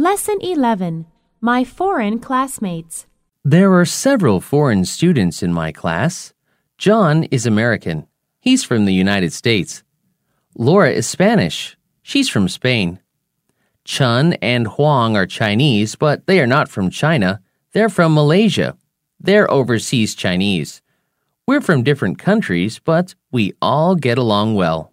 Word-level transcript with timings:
Lesson 0.00 0.38
11 0.42 1.06
My 1.40 1.64
Foreign 1.64 2.20
Classmates. 2.20 3.08
There 3.44 3.74
are 3.74 3.84
several 3.84 4.40
foreign 4.40 4.84
students 4.84 5.42
in 5.42 5.52
my 5.52 5.72
class. 5.72 6.32
John 6.78 7.24
is 7.32 7.46
American. 7.46 8.06
He's 8.38 8.62
from 8.62 8.84
the 8.84 8.94
United 8.94 9.32
States. 9.32 9.82
Laura 10.54 10.92
is 10.92 11.08
Spanish. 11.08 11.76
She's 12.00 12.28
from 12.28 12.48
Spain. 12.48 13.00
Chen 13.84 14.34
and 14.34 14.68
Huang 14.68 15.16
are 15.16 15.26
Chinese, 15.26 15.96
but 15.96 16.28
they 16.28 16.38
are 16.38 16.46
not 16.46 16.68
from 16.68 16.90
China. 16.90 17.40
They're 17.72 17.88
from 17.88 18.14
Malaysia. 18.14 18.76
They're 19.18 19.50
overseas 19.50 20.14
Chinese. 20.14 20.80
We're 21.44 21.60
from 21.60 21.82
different 21.82 22.20
countries, 22.20 22.78
but 22.78 23.16
we 23.32 23.52
all 23.60 23.96
get 23.96 24.16
along 24.16 24.54
well. 24.54 24.92